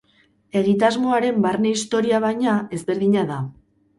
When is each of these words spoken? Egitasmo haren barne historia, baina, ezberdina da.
Egitasmo 0.61 1.11
haren 1.17 1.37
barne 1.43 1.73
historia, 1.75 2.21
baina, 2.25 2.57
ezberdina 2.79 3.29
da. 3.33 3.37